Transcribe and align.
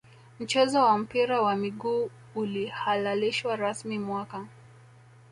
mchezo 0.39 0.81
wa 0.81 0.97
mpira 0.97 1.41
wa 1.41 1.55
miguu 1.55 2.09
ulihalalishwa 2.35 3.55
rasmi 3.55 3.99
mwaka 3.99 4.45